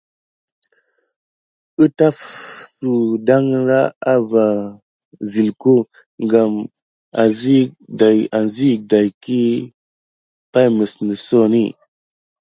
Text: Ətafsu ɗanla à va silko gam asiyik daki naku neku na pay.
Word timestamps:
Ətafsu 1.83 2.91
ɗanla 3.25 3.79
à 4.11 4.13
va 4.29 4.43
silko 5.31 5.73
gam 6.31 6.53
asiyik 8.41 8.81
daki 8.91 9.41
naku 10.53 11.01
neku 11.07 11.37
na 11.39 11.51
pay. 11.51 11.67